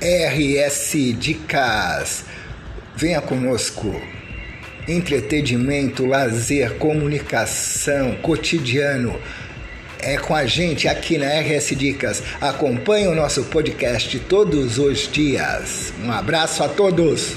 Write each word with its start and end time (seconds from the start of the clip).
RS 0.00 1.14
Dicas. 1.18 2.24
Venha 2.94 3.20
conosco. 3.20 4.00
Entretenimento, 4.86 6.06
lazer, 6.06 6.74
comunicação, 6.74 8.14
cotidiano. 8.22 9.18
É 9.98 10.16
com 10.18 10.34
a 10.34 10.46
gente 10.46 10.86
aqui 10.86 11.18
na 11.18 11.40
RS 11.40 11.74
Dicas. 11.74 12.22
Acompanhe 12.40 13.08
o 13.08 13.14
nosso 13.14 13.44
podcast 13.44 14.18
todos 14.20 14.78
os 14.78 15.10
dias. 15.10 15.92
Um 16.04 16.12
abraço 16.12 16.62
a 16.62 16.68
todos. 16.68 17.36